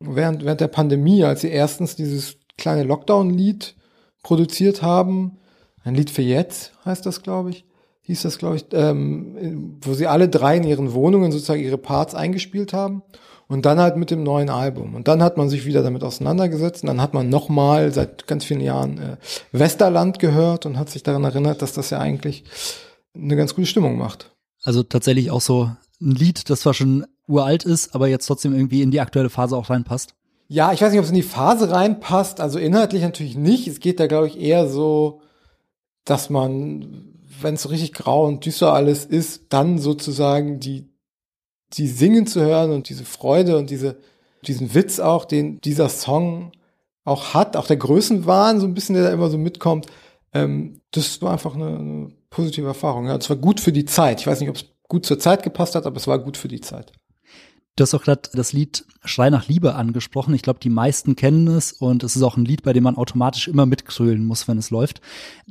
während, 0.00 0.44
während 0.44 0.60
der 0.60 0.68
Pandemie, 0.68 1.24
als 1.24 1.40
sie 1.40 1.48
erstens 1.48 1.96
dieses 1.96 2.36
kleine 2.58 2.84
Lockdown-Lied 2.84 3.74
produziert 4.22 4.82
haben, 4.82 5.38
ein 5.84 5.94
Lied 5.94 6.10
für 6.10 6.22
jetzt 6.22 6.72
heißt 6.84 7.06
das, 7.06 7.22
glaube 7.22 7.50
ich, 7.50 7.64
hieß 8.02 8.22
das, 8.22 8.38
glaube 8.38 8.56
ich, 8.56 8.66
ähm, 8.72 9.78
wo 9.82 9.94
sie 9.94 10.06
alle 10.06 10.28
drei 10.28 10.56
in 10.56 10.64
ihren 10.64 10.92
Wohnungen 10.92 11.32
sozusagen 11.32 11.62
ihre 11.62 11.78
Parts 11.78 12.14
eingespielt 12.14 12.72
haben 12.72 13.02
und 13.48 13.66
dann 13.66 13.78
halt 13.78 13.96
mit 13.96 14.10
dem 14.10 14.22
neuen 14.22 14.50
Album. 14.50 14.94
Und 14.94 15.08
dann 15.08 15.22
hat 15.22 15.36
man 15.36 15.48
sich 15.48 15.64
wieder 15.66 15.82
damit 15.82 16.02
auseinandergesetzt 16.02 16.82
und 16.82 16.88
dann 16.88 17.00
hat 17.00 17.14
man 17.14 17.28
nochmal 17.28 17.92
seit 17.92 18.26
ganz 18.26 18.44
vielen 18.44 18.60
Jahren 18.60 18.98
äh, 18.98 19.16
Westerland 19.52 20.18
gehört 20.18 20.66
und 20.66 20.78
hat 20.78 20.90
sich 20.90 21.02
daran 21.02 21.24
erinnert, 21.24 21.62
dass 21.62 21.72
das 21.72 21.90
ja 21.90 21.98
eigentlich 21.98 22.44
eine 23.14 23.36
ganz 23.36 23.54
gute 23.54 23.66
Stimmung 23.66 23.96
macht. 23.96 24.32
Also 24.62 24.82
tatsächlich 24.82 25.30
auch 25.30 25.40
so 25.40 25.70
ein 26.00 26.10
Lied, 26.10 26.50
das 26.50 26.60
zwar 26.60 26.74
schon 26.74 27.06
uralt 27.26 27.64
ist, 27.64 27.94
aber 27.94 28.08
jetzt 28.08 28.26
trotzdem 28.26 28.54
irgendwie 28.54 28.82
in 28.82 28.90
die 28.90 29.00
aktuelle 29.00 29.30
Phase 29.30 29.56
auch 29.56 29.70
reinpasst. 29.70 30.14
Ja, 30.48 30.72
ich 30.72 30.80
weiß 30.80 30.92
nicht, 30.92 31.00
ob 31.00 31.04
es 31.04 31.10
in 31.10 31.16
die 31.16 31.22
Phase 31.22 31.70
reinpasst. 31.70 32.40
Also 32.40 32.58
inhaltlich 32.58 33.02
natürlich 33.02 33.36
nicht. 33.36 33.66
Es 33.66 33.80
geht 33.80 33.98
da, 33.98 34.06
glaube 34.06 34.28
ich, 34.28 34.40
eher 34.40 34.68
so, 34.68 35.20
dass 36.04 36.30
man, 36.30 37.14
wenn 37.40 37.54
es 37.54 37.62
so 37.62 37.68
richtig 37.68 37.92
grau 37.92 38.26
und 38.26 38.46
düster 38.46 38.72
alles 38.72 39.04
ist, 39.04 39.46
dann 39.48 39.78
sozusagen 39.78 40.60
die, 40.60 40.88
die 41.72 41.88
singen 41.88 42.26
zu 42.26 42.40
hören 42.40 42.70
und 42.70 42.88
diese 42.88 43.04
Freude 43.04 43.58
und 43.58 43.70
diese, 43.70 43.96
diesen 44.46 44.72
Witz 44.74 45.00
auch, 45.00 45.24
den 45.24 45.60
dieser 45.60 45.88
Song 45.88 46.52
auch 47.04 47.34
hat, 47.34 47.56
auch 47.56 47.66
der 47.66 47.76
Größenwahn 47.76 48.60
so 48.60 48.66
ein 48.66 48.74
bisschen, 48.74 48.94
der 48.94 49.04
da 49.04 49.12
immer 49.12 49.30
so 49.30 49.38
mitkommt, 49.38 49.86
ähm, 50.32 50.80
das 50.92 51.20
war 51.22 51.32
einfach 51.32 51.56
eine, 51.56 51.66
eine 51.66 52.12
positive 52.30 52.66
Erfahrung. 52.66 53.06
Ja, 53.06 53.16
es 53.16 53.28
war 53.28 53.36
gut 53.36 53.60
für 53.60 53.72
die 53.72 53.84
Zeit. 53.84 54.20
Ich 54.20 54.26
weiß 54.26 54.40
nicht, 54.40 54.50
ob 54.50 54.56
es 54.56 54.66
gut 54.88 55.06
zur 55.06 55.18
Zeit 55.18 55.42
gepasst 55.42 55.74
hat, 55.74 55.86
aber 55.86 55.96
es 55.96 56.06
war 56.06 56.18
gut 56.20 56.36
für 56.36 56.48
die 56.48 56.60
Zeit. 56.60 56.92
Du 57.76 57.82
hast 57.82 57.94
auch 57.94 58.02
gerade 58.02 58.22
das 58.32 58.54
Lied 58.54 58.86
Schrei 59.04 59.30
nach 59.30 59.48
Liebe 59.48 59.74
angesprochen. 59.74 60.34
Ich 60.34 60.42
glaube, 60.42 60.60
die 60.60 60.70
meisten 60.70 61.14
kennen 61.14 61.46
es 61.46 61.72
und 61.72 62.02
es 62.02 62.16
ist 62.16 62.22
auch 62.22 62.36
ein 62.36 62.44
Lied, 62.44 62.62
bei 62.62 62.72
dem 62.72 62.84
man 62.84 62.96
automatisch 62.96 63.48
immer 63.48 63.66
mitkrölen 63.66 64.24
muss, 64.24 64.48
wenn 64.48 64.56
es 64.58 64.70
läuft. 64.70 65.00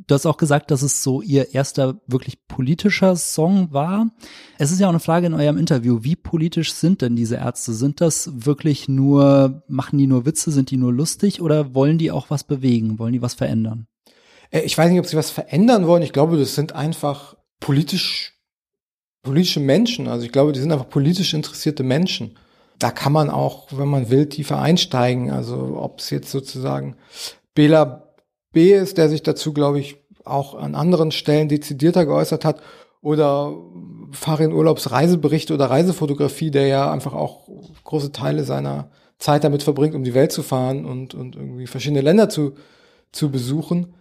Du 0.07 0.15
hast 0.15 0.25
auch 0.25 0.37
gesagt, 0.37 0.71
dass 0.71 0.81
es 0.81 1.03
so 1.03 1.21
ihr 1.21 1.53
erster 1.53 2.01
wirklich 2.07 2.47
politischer 2.47 3.15
Song 3.15 3.71
war. 3.71 4.09
Es 4.57 4.71
ist 4.71 4.79
ja 4.79 4.87
auch 4.87 4.91
eine 4.91 4.99
Frage 4.99 5.27
in 5.27 5.35
eurem 5.35 5.57
Interview. 5.57 5.99
Wie 6.01 6.15
politisch 6.15 6.73
sind 6.73 7.01
denn 7.01 7.15
diese 7.15 7.35
Ärzte? 7.35 7.73
Sind 7.73 8.01
das 8.01 8.29
wirklich 8.33 8.89
nur, 8.89 9.63
machen 9.67 9.99
die 9.99 10.07
nur 10.07 10.25
Witze, 10.25 10.51
sind 10.51 10.71
die 10.71 10.77
nur 10.77 10.91
lustig 10.91 11.41
oder 11.41 11.75
wollen 11.75 11.97
die 11.97 12.11
auch 12.11 12.29
was 12.29 12.43
bewegen? 12.43 12.99
Wollen 12.99 13.13
die 13.13 13.21
was 13.21 13.35
verändern? 13.35 13.87
Äh, 14.49 14.61
ich 14.61 14.77
weiß 14.77 14.89
nicht, 14.89 14.99
ob 14.99 15.05
sie 15.05 15.17
was 15.17 15.29
verändern 15.29 15.87
wollen. 15.87 16.03
Ich 16.03 16.13
glaube, 16.13 16.37
das 16.37 16.55
sind 16.55 16.73
einfach 16.73 17.35
politisch, 17.59 18.34
politische 19.25 19.59
Menschen. 19.59 20.07
Also 20.07 20.25
ich 20.25 20.31
glaube, 20.31 20.53
die 20.53 20.59
sind 20.59 20.71
einfach 20.71 20.89
politisch 20.89 21.33
interessierte 21.33 21.83
Menschen. 21.83 22.37
Da 22.79 22.91
kann 22.91 23.11
man 23.11 23.29
auch, 23.29 23.67
wenn 23.71 23.87
man 23.87 24.09
will, 24.09 24.27
tiefer 24.27 24.61
einsteigen. 24.61 25.31
Also 25.31 25.77
ob 25.77 25.99
es 25.99 26.09
jetzt 26.09 26.31
sozusagen 26.31 26.95
Bela 27.53 28.13
B 28.53 28.73
ist, 28.73 28.97
der 28.97 29.09
sich 29.09 29.23
dazu, 29.23 29.53
glaube 29.53 29.79
ich, 29.79 29.97
auch 30.23 30.55
an 30.55 30.75
anderen 30.75 31.11
Stellen 31.11 31.49
dezidierter 31.49 32.05
geäußert 32.05 32.45
hat, 32.45 32.61
oder 33.05 33.53
Farin 34.13 34.51
Urlaubs 34.51 34.89
Reiseberichte 34.89 35.53
oder 35.53 35.69
Reisefotografie, 35.69 36.49
der 36.49 36.65
ja 36.65 36.91
einfach 36.91 37.13
auch 37.13 37.47
große 37.83 38.11
Teile 38.11 38.43
seiner 38.43 38.89
Zeit 39.19 39.43
damit 39.43 39.61
verbringt, 39.61 39.93
um 39.93 40.03
die 40.03 40.15
Welt 40.15 40.31
zu 40.31 40.41
fahren 40.41 40.85
und, 40.85 41.13
und 41.13 41.35
irgendwie 41.35 41.67
verschiedene 41.67 42.01
Länder 42.01 42.29
zu, 42.29 42.55
zu 43.11 43.29
besuchen. 43.29 43.93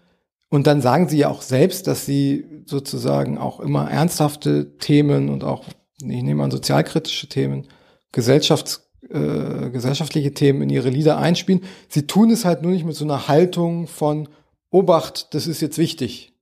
Und 0.54 0.68
dann 0.68 0.80
sagen 0.80 1.08
sie 1.08 1.18
ja 1.18 1.30
auch 1.30 1.42
selbst, 1.42 1.88
dass 1.88 2.06
sie 2.06 2.44
sozusagen 2.64 3.38
auch 3.38 3.58
immer 3.58 3.90
ernsthafte 3.90 4.78
Themen 4.78 5.28
und 5.28 5.42
auch, 5.42 5.64
ich 6.00 6.22
nehme 6.22 6.44
an, 6.44 6.52
sozialkritische 6.52 7.28
Themen, 7.28 7.66
Gesellschafts, 8.12 8.88
äh, 9.10 9.70
gesellschaftliche 9.70 10.32
Themen 10.32 10.62
in 10.62 10.70
ihre 10.70 10.90
Lieder 10.90 11.18
einspielen. 11.18 11.62
Sie 11.88 12.06
tun 12.06 12.30
es 12.30 12.44
halt 12.44 12.62
nur 12.62 12.70
nicht 12.70 12.84
mit 12.84 12.94
so 12.94 13.04
einer 13.04 13.26
Haltung 13.26 13.88
von 13.88 14.28
Obacht, 14.70 15.34
das 15.34 15.48
ist 15.48 15.60
jetzt 15.60 15.76
wichtig, 15.76 16.34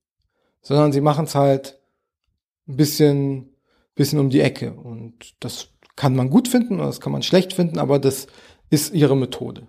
sondern 0.61 0.93
sie 0.93 1.01
machen 1.01 1.25
es 1.25 1.35
halt 1.35 1.79
ein 2.69 2.77
bisschen, 2.77 3.55
bisschen 3.95 4.19
um 4.19 4.29
die 4.29 4.41
Ecke. 4.41 4.75
Und 4.75 5.15
das 5.41 5.69
kann 5.97 6.15
man 6.15 6.29
gut 6.29 6.49
finden 6.49 6.75
oder 6.75 6.89
das 6.89 7.01
kann 7.01 7.13
man 7.13 7.23
schlecht 7.23 7.55
finden, 7.55 7.79
aber 7.79 7.99
das 7.99 8.27
ist 8.69 8.93
ihre 8.93 9.17
Methode. 9.17 9.69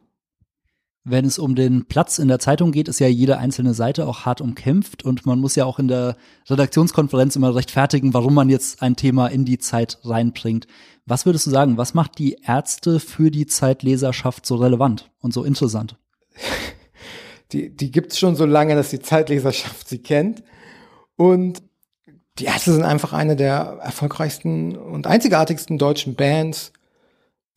Wenn 1.06 1.26
es 1.26 1.38
um 1.38 1.54
den 1.54 1.86
Platz 1.86 2.18
in 2.18 2.30
der 2.30 2.40
Zeitung 2.40 2.72
geht, 2.72 2.88
ist 2.88 3.00
ja 3.00 3.08
jede 3.08 3.38
einzelne 3.38 3.74
Seite 3.74 4.08
auch 4.08 4.22
hart 4.26 4.40
umkämpft 4.40 5.04
und 5.04 5.26
man 5.26 5.40
muss 5.40 5.56
ja 5.56 5.66
auch 5.66 5.78
in 5.78 5.90
der 5.90 6.16
Redaktionskonferenz 6.50 7.36
immer 7.36 7.54
rechtfertigen, 7.54 8.14
warum 8.14 8.34
man 8.34 8.50
jetzt 8.50 8.82
ein 8.82 8.96
Thema 8.96 9.28
in 9.28 9.44
die 9.44 9.58
Zeit 9.58 10.00
reinbringt. 10.04 10.66
Was 11.06 11.26
würdest 11.26 11.46
du 11.46 11.50
sagen, 11.50 11.78
was 11.78 11.94
macht 11.94 12.20
die 12.20 12.38
Ärzte 12.46 13.02
für 13.02 13.32
die 13.32 13.46
Zeitleserschaft 13.48 14.46
so 14.46 14.56
relevant 14.56 15.12
und 15.20 15.34
so 15.34 15.44
interessant? 15.44 15.98
Die, 17.52 17.70
die 17.70 17.92
gibt's 17.92 18.18
schon 18.18 18.36
so 18.36 18.48
lange, 18.48 18.74
dass 18.74 18.90
die 18.90 19.00
Zeitleserschaft 19.00 19.88
sie 19.88 20.00
kennt. 20.00 20.42
Und 21.18 21.62
die 22.40 22.46
Ärzte 22.46 22.74
sind 22.74 22.82
einfach 22.82 23.14
eine 23.14 23.36
der 23.36 23.78
erfolgreichsten 23.80 24.76
und 24.76 25.06
einzigartigsten 25.06 25.78
deutschen 25.78 26.16
Bands, 26.16 26.74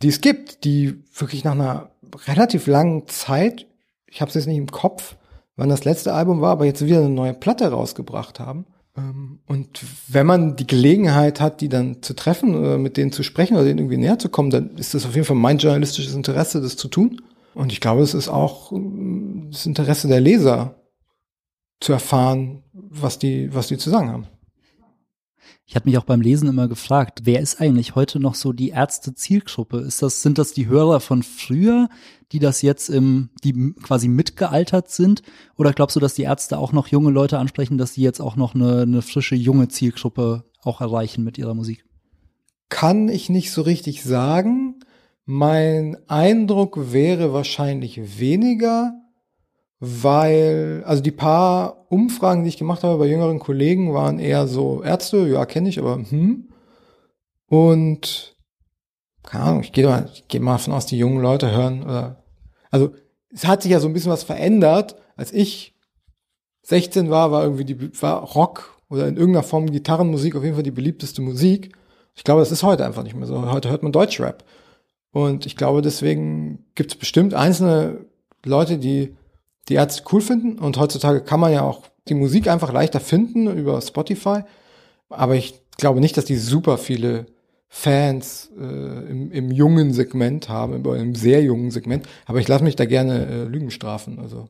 die 0.03 0.09
es 0.09 0.21
gibt, 0.21 0.65
die 0.65 1.03
wirklich 1.15 1.45
nach 1.45 1.53
einer 1.53 1.96
relativ 2.27 2.67
langen 2.67 3.07
Zeit, 3.09 3.67
ich 4.07 4.21
habe 4.21 4.29
es 4.29 4.35
jetzt 4.35 4.47
nicht 4.47 4.57
im 4.57 4.71
Kopf, 4.71 5.17
wann 5.57 5.69
das 5.69 5.85
letzte 5.85 6.13
Album 6.13 6.41
war, 6.41 6.53
aber 6.53 6.65
jetzt 6.65 6.85
wieder 6.85 6.99
eine 6.99 7.09
neue 7.09 7.35
Platte 7.35 7.71
rausgebracht 7.71 8.41
haben. 8.41 8.67
Ähm, 8.97 9.41
und 9.47 9.81
wenn 10.09 10.27
man 10.27 10.57
die 10.57 10.67
Gelegenheit 10.67 11.41
hat, 11.41 11.61
die 11.61 11.69
dann 11.69 12.03
zu 12.03 12.15
treffen 12.15 12.55
oder 12.55 12.79
mit 12.79 12.97
denen 12.97 13.13
zu 13.13 13.23
sprechen 13.23 13.55
oder 13.55 13.65
denen 13.65 13.79
irgendwie 13.79 13.99
näher 13.99 14.19
zu 14.19 14.29
kommen, 14.29 14.51
dann 14.51 14.77
ist 14.77 14.95
das 14.95 15.07
auf 15.07 15.15
jeden 15.15 15.27
Fall 15.27 15.37
mein 15.37 15.59
journalistisches 15.59 16.15
Interesse, 16.15 16.61
das 16.61 16.77
zu 16.77 16.89
tun. 16.89 17.21
Und 17.55 17.73
ich 17.73 17.81
glaube, 17.81 18.03
es 18.03 18.15
ist 18.15 18.29
auch 18.29 18.73
ähm, 18.73 19.49
das 19.51 19.67
Interesse 19.67 20.09
der 20.09 20.21
Leser 20.21 20.83
zu 21.81 21.93
erfahren, 21.93 22.63
was 22.73 23.19
die, 23.19 23.55
was 23.55 23.69
die 23.69 23.79
zu 23.79 23.91
sagen 23.91 24.11
haben. 24.11 24.27
Ich 25.69 25.75
hatte 25.75 25.89
mich 25.89 25.99
auch 25.99 26.05
beim 26.05 26.21
Lesen 26.21 26.49
immer 26.49 26.69
gefragt, 26.69 27.23
wer 27.25 27.41
ist 27.41 27.61
eigentlich 27.61 27.97
heute 27.97 28.21
noch 28.21 28.37
so 28.37 28.53
die 28.53 28.69
Ärzte-Zielgruppe? 28.69 29.79
Ist 29.81 30.01
das, 30.01 30.23
sind 30.23 30.39
das 30.39 30.53
die 30.53 30.69
Hörer 30.69 31.01
von 31.01 31.25
früher, 31.25 31.89
die 32.31 32.39
das 32.39 32.63
jetzt 32.63 32.89
im, 32.89 33.31
die 33.43 33.75
quasi 33.83 34.07
mitgealtert 34.07 34.91
sind? 34.91 35.23
Oder 35.57 35.73
glaubst 35.73 35.97
du, 35.97 36.01
dass 36.01 36.15
die 36.15 36.23
Ärzte 36.23 36.59
auch 36.59 36.73
noch 36.73 36.87
junge 36.87 37.11
Leute 37.11 37.39
ansprechen, 37.39 37.79
dass 37.79 37.95
sie 37.95 38.03
jetzt 38.03 38.21
auch 38.21 38.37
noch 38.37 38.55
eine, 38.55 38.83
eine 38.83 39.03
frische, 39.03 39.35
junge 39.35 39.67
Zielgruppe 39.67 40.45
auch 40.63 40.81
erreichen 40.81 41.25
mit 41.25 41.37
ihrer 41.37 41.55
Musik? 41.55 41.85
Kann 42.69 43.09
ich 43.09 43.29
nicht 43.29 43.51
so 43.51 43.63
richtig 43.63 44.05
sagen. 44.05 44.77
Mein 45.25 45.97
Eindruck 46.07 46.93
wäre 46.93 47.33
wahrscheinlich 47.33 48.21
weniger, 48.21 48.95
weil, 49.79 50.83
also 50.87 51.03
die 51.03 51.11
paar 51.11 51.87
Umfragen, 51.91 52.43
die 52.43 52.49
ich 52.49 52.57
gemacht 52.57 52.83
habe 52.83 52.99
bei 52.99 53.07
jüngeren 53.07 53.39
Kollegen, 53.39 53.93
waren 53.95 54.19
eher 54.19 54.47
so 54.47 54.83
Ärzte, 54.83 55.27
ja, 55.29 55.45
kenne 55.47 55.69
ich, 55.69 55.79
aber 55.79 55.97
hm. 55.97 56.49
Und 57.49 58.37
keine 59.23 59.45
Ahnung, 59.45 59.61
ich 59.61 59.73
gehe 59.73 59.87
mal, 59.87 60.09
ich 60.13 60.29
gehe 60.29 60.41
mal 60.41 60.53
davon 60.53 60.73
aus, 60.73 60.87
die 60.87 60.99
jungen 60.99 61.21
Leute 61.21 61.51
hören, 61.51 61.83
oder, 61.83 62.25
also 62.71 62.93
es 63.33 63.47
hat 63.47 63.63
sich 63.63 63.73
ja 63.73 63.81
so 63.81 63.87
ein 63.87 63.93
bisschen 63.93 64.13
was 64.13 64.23
verändert. 64.23 64.97
Als 65.17 65.33
ich 65.33 65.75
16 66.63 67.11
war, 67.11 67.31
war 67.31 67.43
irgendwie 67.43 67.65
die, 67.65 68.03
war 68.03 68.23
Rock 68.23 68.81
oder 68.89 69.07
in 69.09 69.17
irgendeiner 69.17 69.43
Form 69.43 69.71
Gitarrenmusik 69.71 70.37
auf 70.37 70.43
jeden 70.43 70.55
Fall 70.55 70.63
die 70.63 70.71
beliebteste 70.71 71.21
Musik. 71.23 71.77
Ich 72.15 72.25
glaube, 72.25 72.41
das 72.41 72.53
ist 72.53 72.63
heute 72.63 72.85
einfach 72.85 73.03
nicht 73.03 73.15
mehr 73.15 73.27
so. 73.27 73.51
Heute 73.51 73.69
hört 73.69 73.83
man 73.83 73.93
Deutschrap. 73.93 74.45
Und 75.11 75.45
ich 75.45 75.57
glaube, 75.57 75.83
deswegen 75.83 76.65
gibt 76.75 76.93
es 76.93 76.99
bestimmt 76.99 77.35
einzelne 77.35 78.07
Leute, 78.45 78.79
die 78.79 79.17
die 79.69 79.75
Ärzte 79.75 80.05
cool 80.13 80.21
finden. 80.21 80.59
Und 80.59 80.79
heutzutage 80.79 81.21
kann 81.23 81.41
man 81.41 81.53
ja 81.53 81.63
auch 81.63 81.83
die 82.09 82.15
Musik 82.15 82.49
einfach 82.49 82.73
leichter 82.73 83.01
finden 83.01 83.47
über 83.57 83.81
Spotify. 83.81 84.41
Aber 85.09 85.35
ich 85.35 85.61
glaube 85.77 86.01
nicht, 86.01 86.17
dass 86.17 86.25
die 86.25 86.37
super 86.37 86.79
viele 86.79 87.27
Fans 87.69 88.51
äh, 88.59 89.11
im, 89.11 89.31
im 89.33 89.51
jungen 89.51 89.93
Segment 89.93 90.49
haben, 90.49 90.85
im, 90.85 91.15
sehr 91.15 91.43
jungen 91.43 91.71
Segment. 91.71 92.07
Aber 92.25 92.39
ich 92.39 92.49
lasse 92.49 92.65
mich 92.65 92.77
da 92.77 92.85
gerne 92.85 93.27
äh, 93.27 93.45
Lügen 93.45 93.71
strafen. 93.71 94.19
Also 94.19 94.49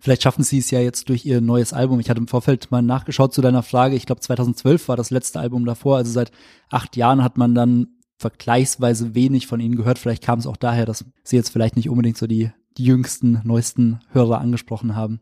Vielleicht 0.00 0.22
schaffen 0.22 0.42
sie 0.42 0.58
es 0.58 0.70
ja 0.70 0.80
jetzt 0.80 1.08
durch 1.08 1.26
ihr 1.26 1.40
neues 1.40 1.72
Album. 1.72 2.00
Ich 2.00 2.08
hatte 2.08 2.20
im 2.20 2.28
Vorfeld 2.28 2.70
mal 2.70 2.82
nachgeschaut 2.82 3.34
zu 3.34 3.42
deiner 3.42 3.62
Frage. 3.62 3.96
Ich 3.96 4.06
glaube, 4.06 4.22
2012 4.22 4.88
war 4.88 4.96
das 4.96 5.10
letzte 5.10 5.40
Album 5.40 5.66
davor. 5.66 5.98
Also 5.98 6.10
seit 6.10 6.30
acht 6.70 6.96
Jahren 6.96 7.22
hat 7.22 7.36
man 7.36 7.54
dann 7.54 7.88
vergleichsweise 8.16 9.14
wenig 9.14 9.46
von 9.46 9.60
ihnen 9.60 9.76
gehört. 9.76 9.98
Vielleicht 9.98 10.22
kam 10.22 10.38
es 10.38 10.46
auch 10.46 10.56
daher, 10.56 10.86
dass 10.86 11.04
sie 11.22 11.36
jetzt 11.36 11.50
vielleicht 11.50 11.76
nicht 11.76 11.90
unbedingt 11.90 12.16
so 12.16 12.26
die 12.26 12.50
die 12.76 12.84
jüngsten, 12.84 13.40
neuesten 13.44 14.00
Hörer 14.12 14.40
angesprochen 14.40 14.96
haben. 14.96 15.20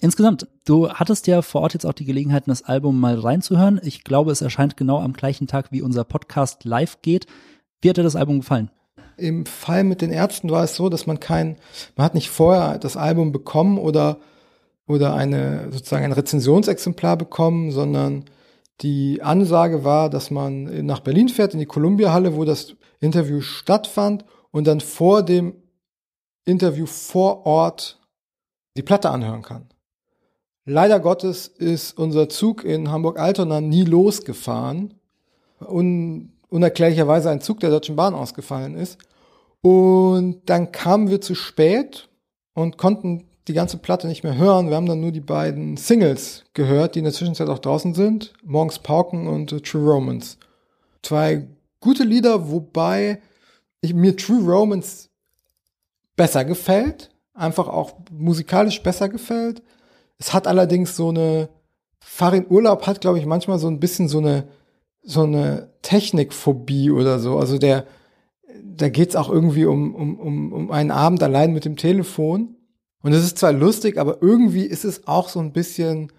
Insgesamt, 0.00 0.46
du 0.66 0.90
hattest 0.90 1.26
ja 1.26 1.40
vor 1.40 1.62
Ort 1.62 1.72
jetzt 1.72 1.86
auch 1.86 1.94
die 1.94 2.04
Gelegenheit, 2.04 2.44
das 2.46 2.62
Album 2.62 3.00
mal 3.00 3.18
reinzuhören. 3.18 3.80
Ich 3.82 4.04
glaube, 4.04 4.30
es 4.30 4.42
erscheint 4.42 4.76
genau 4.76 5.00
am 5.00 5.14
gleichen 5.14 5.46
Tag, 5.46 5.72
wie 5.72 5.80
unser 5.80 6.04
Podcast 6.04 6.64
live 6.64 7.00
geht. 7.00 7.26
Wie 7.80 7.88
hat 7.88 7.96
dir 7.96 8.02
das 8.02 8.16
Album 8.16 8.40
gefallen? 8.40 8.70
Im 9.16 9.46
Fall 9.46 9.84
mit 9.84 10.02
den 10.02 10.10
Ärzten 10.10 10.50
war 10.50 10.64
es 10.64 10.76
so, 10.76 10.90
dass 10.90 11.06
man 11.06 11.20
kein, 11.20 11.56
man 11.96 12.04
hat 12.04 12.14
nicht 12.14 12.28
vorher 12.28 12.78
das 12.78 12.98
Album 12.98 13.32
bekommen 13.32 13.78
oder, 13.78 14.18
oder 14.86 15.14
eine, 15.14 15.68
sozusagen 15.72 16.04
ein 16.04 16.12
Rezensionsexemplar 16.12 17.16
bekommen, 17.16 17.70
sondern 17.70 18.26
die 18.82 19.22
Ansage 19.22 19.84
war, 19.84 20.10
dass 20.10 20.30
man 20.30 20.84
nach 20.84 21.00
Berlin 21.00 21.30
fährt, 21.30 21.54
in 21.54 21.60
die 21.60 21.66
Columbia 21.66 22.12
Halle, 22.12 22.36
wo 22.36 22.44
das 22.44 22.76
Interview 23.00 23.40
stattfand 23.40 24.26
und 24.50 24.66
dann 24.66 24.80
vor 24.80 25.22
dem 25.22 25.54
Interview 26.46 26.86
vor 26.86 27.44
Ort 27.44 28.00
die 28.76 28.82
Platte 28.82 29.10
anhören 29.10 29.42
kann. 29.42 29.68
Leider 30.64 30.98
Gottes 30.98 31.46
ist 31.46 31.98
unser 31.98 32.28
Zug 32.28 32.64
in 32.64 32.90
Hamburg-Altona 32.90 33.60
nie 33.60 33.84
losgefahren. 33.84 34.94
Un 35.60 36.32
unerklärlicherweise 36.48 37.30
ein 37.30 37.40
Zug 37.40 37.60
der 37.60 37.70
Deutschen 37.70 37.96
Bahn 37.96 38.14
ausgefallen 38.14 38.76
ist. 38.76 38.98
Und 39.62 40.48
dann 40.48 40.72
kamen 40.72 41.10
wir 41.10 41.20
zu 41.20 41.34
spät 41.34 42.08
und 42.54 42.78
konnten 42.78 43.24
die 43.48 43.52
ganze 43.52 43.78
Platte 43.78 44.06
nicht 44.06 44.24
mehr 44.24 44.36
hören. 44.36 44.68
Wir 44.68 44.76
haben 44.76 44.86
dann 44.86 45.00
nur 45.00 45.12
die 45.12 45.20
beiden 45.20 45.76
Singles 45.76 46.44
gehört, 46.54 46.94
die 46.94 47.00
in 47.00 47.04
der 47.04 47.14
Zwischenzeit 47.14 47.48
auch 47.48 47.58
draußen 47.58 47.94
sind. 47.94 48.32
Morgens 48.44 48.78
Pauken 48.78 49.26
und 49.26 49.50
True 49.64 49.92
Romance. 49.92 50.38
Zwei 51.02 51.46
gute 51.80 52.04
Lieder, 52.04 52.50
wobei 52.50 53.20
ich, 53.80 53.94
mir 53.94 54.16
True 54.16 54.42
Romance 54.42 55.08
besser 56.16 56.44
gefällt, 56.44 57.10
einfach 57.34 57.68
auch 57.68 57.94
musikalisch 58.10 58.82
besser 58.82 59.08
gefällt. 59.08 59.62
Es 60.18 60.32
hat 60.32 60.46
allerdings 60.46 60.96
so 60.96 61.10
eine, 61.10 61.48
Farin 62.00 62.46
Urlaub 62.48 62.86
hat, 62.86 63.00
glaube 63.00 63.18
ich, 63.18 63.26
manchmal 63.26 63.58
so 63.58 63.68
ein 63.68 63.80
bisschen 63.80 64.08
so 64.08 64.18
eine, 64.18 64.48
so 65.02 65.22
eine 65.22 65.70
Technikphobie 65.82 66.90
oder 66.90 67.18
so. 67.18 67.38
Also 67.38 67.58
der, 67.58 67.86
da 68.64 68.88
geht's 68.88 69.16
auch 69.16 69.28
irgendwie 69.28 69.66
um, 69.66 69.94
um, 69.94 70.18
um, 70.18 70.52
um 70.52 70.70
einen 70.70 70.90
Abend 70.90 71.22
allein 71.22 71.52
mit 71.52 71.64
dem 71.64 71.76
Telefon. 71.76 72.56
Und 73.02 73.12
es 73.12 73.24
ist 73.24 73.38
zwar 73.38 73.52
lustig, 73.52 73.98
aber 73.98 74.22
irgendwie 74.22 74.64
ist 74.64 74.84
es 74.84 75.06
auch 75.06 75.28
so 75.28 75.38
ein 75.40 75.52
bisschen 75.52 76.12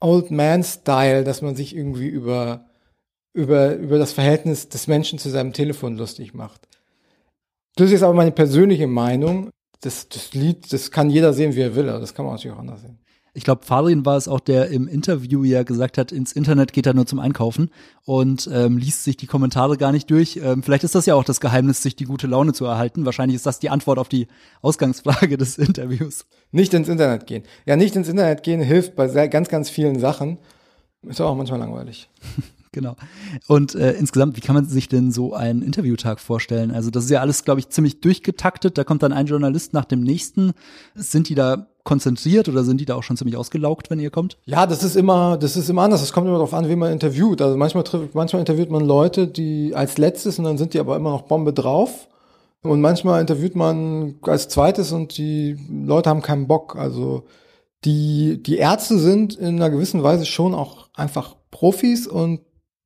Old 0.00 0.30
Man 0.30 0.62
Style, 0.62 1.24
dass 1.24 1.42
man 1.42 1.56
sich 1.56 1.74
irgendwie 1.74 2.08
über, 2.08 2.66
über, 3.32 3.76
über 3.76 3.98
das 3.98 4.12
Verhältnis 4.12 4.68
des 4.68 4.86
Menschen 4.86 5.18
zu 5.18 5.30
seinem 5.30 5.52
Telefon 5.52 5.96
lustig 5.96 6.34
macht. 6.34 6.68
Das 7.76 7.90
ist 7.90 8.02
aber 8.02 8.14
meine 8.14 8.32
persönliche 8.32 8.86
Meinung. 8.86 9.50
Das, 9.80 10.08
das 10.08 10.32
Lied, 10.32 10.72
das 10.72 10.90
kann 10.90 11.10
jeder 11.10 11.32
sehen, 11.32 11.54
wie 11.56 11.60
er 11.60 11.74
will, 11.74 11.88
aber 11.88 12.00
das 12.00 12.14
kann 12.14 12.24
man 12.24 12.34
natürlich 12.34 12.54
auch 12.54 12.60
anders 12.60 12.82
sehen. 12.82 12.98
Ich 13.34 13.44
glaube, 13.44 13.64
Farin 13.64 14.04
war 14.04 14.18
es 14.18 14.28
auch, 14.28 14.40
der 14.40 14.68
im 14.68 14.86
Interview 14.86 15.42
ja 15.42 15.62
gesagt 15.62 15.96
hat, 15.96 16.12
ins 16.12 16.32
Internet 16.32 16.74
geht 16.74 16.84
er 16.84 16.92
nur 16.92 17.06
zum 17.06 17.18
Einkaufen 17.18 17.70
und 18.04 18.48
ähm, 18.52 18.76
liest 18.76 19.04
sich 19.04 19.16
die 19.16 19.26
Kommentare 19.26 19.78
gar 19.78 19.90
nicht 19.90 20.10
durch. 20.10 20.36
Ähm, 20.36 20.62
vielleicht 20.62 20.84
ist 20.84 20.94
das 20.94 21.06
ja 21.06 21.14
auch 21.14 21.24
das 21.24 21.40
Geheimnis, 21.40 21.82
sich 21.82 21.96
die 21.96 22.04
gute 22.04 22.26
Laune 22.26 22.52
zu 22.52 22.66
erhalten. 22.66 23.06
Wahrscheinlich 23.06 23.36
ist 23.36 23.46
das 23.46 23.58
die 23.58 23.70
Antwort 23.70 23.98
auf 23.98 24.10
die 24.10 24.28
Ausgangsfrage 24.60 25.36
des 25.38 25.56
Interviews. 25.56 26.26
Nicht 26.50 26.74
ins 26.74 26.88
Internet 26.88 27.26
gehen. 27.26 27.44
Ja, 27.64 27.76
nicht 27.76 27.96
ins 27.96 28.08
Internet 28.08 28.42
gehen 28.42 28.60
hilft 28.60 28.96
bei 28.96 29.08
sehr, 29.08 29.28
ganz, 29.28 29.48
ganz 29.48 29.70
vielen 29.70 29.98
Sachen. 29.98 30.36
Ist 31.02 31.22
auch 31.22 31.34
manchmal 31.34 31.60
langweilig. 31.60 32.10
Genau. 32.72 32.96
Und 33.48 33.74
äh, 33.74 33.92
insgesamt, 33.92 34.36
wie 34.36 34.40
kann 34.40 34.54
man 34.54 34.64
sich 34.64 34.88
denn 34.88 35.12
so 35.12 35.34
einen 35.34 35.60
Interviewtag 35.60 36.20
vorstellen? 36.20 36.70
Also 36.70 36.90
das 36.90 37.04
ist 37.04 37.10
ja 37.10 37.20
alles, 37.20 37.44
glaube 37.44 37.60
ich, 37.60 37.68
ziemlich 37.68 38.00
durchgetaktet. 38.00 38.78
Da 38.78 38.84
kommt 38.84 39.02
dann 39.02 39.12
ein 39.12 39.26
Journalist 39.26 39.74
nach 39.74 39.84
dem 39.84 40.00
nächsten. 40.00 40.52
Sind 40.94 41.28
die 41.28 41.34
da 41.34 41.66
konzentriert 41.84 42.48
oder 42.48 42.64
sind 42.64 42.80
die 42.80 42.86
da 42.86 42.94
auch 42.94 43.02
schon 43.02 43.18
ziemlich 43.18 43.36
ausgelaugt, 43.36 43.90
wenn 43.90 44.00
ihr 44.00 44.10
kommt? 44.10 44.38
Ja, 44.46 44.66
das 44.66 44.82
ist 44.82 44.96
immer, 44.96 45.36
das 45.36 45.56
ist 45.56 45.68
immer 45.68 45.82
anders. 45.82 46.00
Es 46.00 46.14
kommt 46.14 46.26
immer 46.26 46.36
darauf 46.36 46.54
an, 46.54 46.68
wie 46.68 46.76
man 46.76 46.92
interviewt. 46.92 47.42
Also 47.42 47.58
manchmal 47.58 47.84
trifft, 47.84 48.14
manchmal 48.14 48.40
interviewt 48.40 48.70
man 48.70 48.84
Leute, 48.84 49.28
die 49.28 49.74
als 49.74 49.98
letztes 49.98 50.38
und 50.38 50.44
dann 50.44 50.56
sind 50.56 50.72
die 50.72 50.80
aber 50.80 50.96
immer 50.96 51.10
noch 51.10 51.22
Bombe 51.22 51.52
drauf. 51.52 52.08
Und 52.62 52.80
manchmal 52.80 53.20
interviewt 53.20 53.56
man 53.56 54.14
als 54.22 54.48
zweites 54.48 54.92
und 54.92 55.18
die 55.18 55.58
Leute 55.68 56.08
haben 56.08 56.22
keinen 56.22 56.46
Bock. 56.46 56.76
Also 56.76 57.24
die, 57.84 58.40
die 58.42 58.56
Ärzte 58.56 58.98
sind 58.98 59.34
in 59.34 59.56
einer 59.56 59.68
gewissen 59.68 60.02
Weise 60.04 60.24
schon 60.24 60.54
auch 60.54 60.88
einfach 60.94 61.34
Profis 61.50 62.06
und 62.06 62.40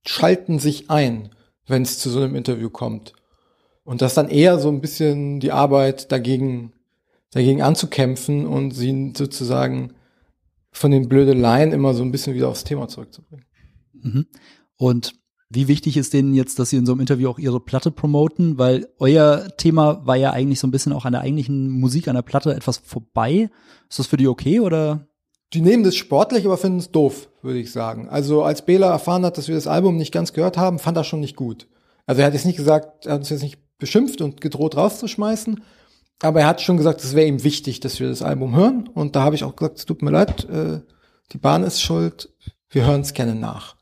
schalten 0.07 0.59
sich 0.59 0.91
ein, 0.91 1.31
wenn 1.67 1.83
es 1.83 1.99
zu 1.99 2.11
so 2.11 2.21
einem 2.21 2.35
Interview 2.35 2.71
kommt. 2.71 3.13
Und 3.85 4.03
das 4.03 4.15
dann 4.15 4.29
eher 4.29 4.59
so 4.59 4.69
ein 4.69 4.81
bisschen 4.81 5.39
die 5.41 5.53
Arbeit 5.53 6.11
dagegen, 6.11 6.73
dagegen 7.31 7.63
anzukämpfen 7.63 8.47
und 8.47 8.73
sie 8.73 9.13
sozusagen 9.17 9.93
von 10.73 10.91
den 10.91 11.09
Blödeleien 11.09 11.73
immer 11.73 11.95
so 11.95 12.03
ein 12.03 12.11
bisschen 12.11 12.35
wieder 12.35 12.49
aufs 12.49 12.65
Thema 12.65 12.89
zurückzubringen. 12.89 13.47
Mhm. 13.93 14.27
Und 14.77 15.15
Wie 15.49 15.69
wichtig 15.69 15.97
ist 15.97 16.13
denen 16.13 16.35
jetzt, 16.35 16.59
dass 16.59 16.71
sie 16.71 16.77
in 16.77 16.87
so 16.87 16.93
einem 16.93 17.03
Interview 17.03 17.29
auch 17.29 17.39
ihre 17.39 17.61
Platte 17.61 17.93
promoten? 17.93 18.59
Weil 18.59 18.89
euer 18.99 19.47
Thema 19.57 20.05
war 20.05 20.17
ja 20.17 20.33
eigentlich 20.33 20.59
so 20.59 20.67
ein 20.67 20.73
bisschen 20.73 20.93
auch 20.93 21.05
an 21.05 21.13
der 21.13 21.23
eigentlichen 21.23 21.71
Musik, 21.71 22.09
an 22.09 22.17
der 22.17 22.23
Platte 22.23 22.53
etwas 22.53 22.79
vorbei. 22.79 23.49
Ist 23.89 24.01
das 24.01 24.09
für 24.09 24.17
die 24.17 24.27
okay 24.27 24.59
oder? 24.59 25.07
Die 25.53 25.61
nehmen 25.61 25.85
das 25.85 25.95
sportlich, 25.95 26.45
aber 26.45 26.57
finden 26.57 26.79
es 26.79 26.91
doof, 26.91 27.29
würde 27.43 27.59
ich 27.59 27.71
sagen. 27.71 28.09
Also 28.09 28.43
als 28.43 28.65
Bela 28.65 28.91
erfahren 28.91 29.25
hat, 29.25 29.39
dass 29.39 29.49
wir 29.49 29.55
das 29.55 29.69
Album 29.69 29.97
nicht 29.97 30.13
ganz 30.13 30.33
gehört 30.33 30.57
haben, 30.57 30.79
fand 30.79 30.97
er 30.97 31.05
schon 31.05 31.21
nicht 31.21 31.37
gut. 31.37 31.69
Also 32.07 32.21
er 32.21 32.27
hat 32.27 32.35
jetzt 32.35 32.47
nicht 32.47 32.57
gesagt, 32.57 33.07
er 33.07 33.13
hat 33.13 33.21
uns 33.21 33.31
jetzt 33.31 33.43
nicht 33.43 33.59
beschimpft 33.79 34.21
und 34.21 34.41
gedroht 34.41 34.77
rauszuschmeißen, 34.77 35.63
aber 36.23 36.41
er 36.41 36.47
hat 36.47 36.63
schon 36.63 36.77
gesagt, 36.77 37.05
es 37.05 37.15
wäre 37.15 37.27
ihm 37.27 37.45
wichtig, 37.45 37.81
dass 37.81 38.01
wir 38.01 38.09
das 38.09 38.23
Album 38.23 38.57
hören. 38.57 38.89
Und 38.89 39.17
da 39.17 39.23
habe 39.23 39.35
ich 39.35 39.45
auch 39.45 39.55
gesagt, 39.55 39.79
es 39.79 39.87
tut 39.87 40.03
mir 40.03 40.11
leid, 40.11 40.49
äh, 40.49 40.81
die 41.33 41.39
Bahn 41.39 41.63
ist 41.63 41.83
schuld, 41.83 42.31
wir 42.71 42.87
hören 42.87 43.03
es 43.03 43.13
gerne 43.13 43.35
nach. 43.35 43.77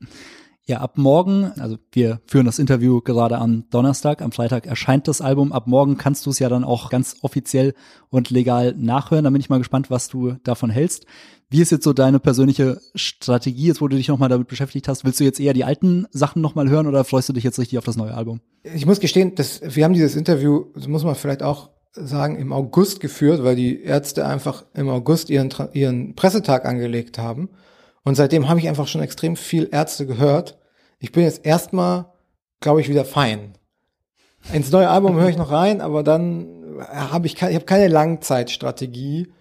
Ja, 0.70 0.78
ab 0.78 0.98
morgen, 0.98 1.50
also 1.58 1.78
wir 1.90 2.20
führen 2.28 2.46
das 2.46 2.60
Interview 2.60 3.00
gerade 3.00 3.38
am 3.38 3.64
Donnerstag, 3.70 4.22
am 4.22 4.30
Freitag 4.30 4.66
erscheint 4.66 5.08
das 5.08 5.20
Album. 5.20 5.50
Ab 5.50 5.66
morgen 5.66 5.96
kannst 5.96 6.26
du 6.26 6.30
es 6.30 6.38
ja 6.38 6.48
dann 6.48 6.62
auch 6.62 6.90
ganz 6.90 7.16
offiziell 7.22 7.74
und 8.08 8.30
legal 8.30 8.76
nachhören. 8.78 9.24
Da 9.24 9.30
bin 9.30 9.40
ich 9.40 9.48
mal 9.48 9.58
gespannt, 9.58 9.90
was 9.90 10.06
du 10.06 10.34
davon 10.44 10.70
hältst. 10.70 11.06
Wie 11.48 11.60
ist 11.60 11.72
jetzt 11.72 11.82
so 11.82 11.92
deine 11.92 12.20
persönliche 12.20 12.80
Strategie, 12.94 13.66
jetzt 13.66 13.80
wo 13.80 13.88
du 13.88 13.96
dich 13.96 14.06
nochmal 14.06 14.28
damit 14.28 14.46
beschäftigt 14.46 14.86
hast? 14.86 15.04
Willst 15.04 15.18
du 15.18 15.24
jetzt 15.24 15.40
eher 15.40 15.54
die 15.54 15.64
alten 15.64 16.06
Sachen 16.12 16.40
nochmal 16.40 16.68
hören 16.68 16.86
oder 16.86 17.02
freust 17.02 17.28
du 17.28 17.32
dich 17.32 17.42
jetzt 17.42 17.58
richtig 17.58 17.76
auf 17.76 17.84
das 17.84 17.96
neue 17.96 18.14
Album? 18.14 18.40
Ich 18.62 18.86
muss 18.86 19.00
gestehen, 19.00 19.34
dass 19.34 19.60
wir 19.74 19.82
haben 19.84 19.94
dieses 19.94 20.14
Interview, 20.14 20.66
muss 20.86 21.02
man 21.02 21.16
vielleicht 21.16 21.42
auch 21.42 21.70
sagen, 21.94 22.36
im 22.36 22.52
August 22.52 23.00
geführt, 23.00 23.42
weil 23.42 23.56
die 23.56 23.82
Ärzte 23.82 24.24
einfach 24.24 24.66
im 24.74 24.88
August 24.88 25.30
ihren, 25.30 25.52
ihren 25.72 26.14
Pressetag 26.14 26.64
angelegt 26.64 27.18
haben. 27.18 27.48
Und 28.04 28.14
seitdem 28.14 28.48
habe 28.48 28.60
ich 28.60 28.68
einfach 28.68 28.86
schon 28.86 29.02
extrem 29.02 29.34
viel 29.34 29.68
Ärzte 29.72 30.06
gehört 30.06 30.59
ich 31.00 31.12
bin 31.12 31.24
jetzt 31.24 31.44
erstmal, 31.44 32.12
glaube 32.60 32.80
ich, 32.80 32.88
wieder 32.88 33.04
fein. 33.04 33.54
Ins 34.52 34.70
neue 34.70 34.88
Album 34.88 35.16
höre 35.16 35.28
ich 35.28 35.36
noch 35.36 35.50
rein, 35.50 35.80
aber 35.80 36.02
dann 36.02 36.46
habe 36.88 37.26
ich, 37.26 37.34
ich 37.34 37.42
habe 37.42 37.64
keine 37.64 37.88
Langzeitstrategie, 37.88 39.32